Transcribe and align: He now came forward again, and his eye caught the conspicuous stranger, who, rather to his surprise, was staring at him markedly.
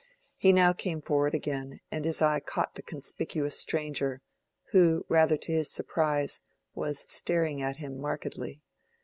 He 0.37 0.51
now 0.51 0.73
came 0.73 0.99
forward 0.99 1.35
again, 1.35 1.79
and 1.91 2.05
his 2.05 2.23
eye 2.23 2.39
caught 2.39 2.73
the 2.73 2.81
conspicuous 2.81 3.59
stranger, 3.59 4.23
who, 4.71 5.05
rather 5.09 5.37
to 5.37 5.51
his 5.51 5.69
surprise, 5.71 6.39
was 6.73 7.01
staring 7.01 7.61
at 7.61 7.77
him 7.77 7.99
markedly. 8.01 8.63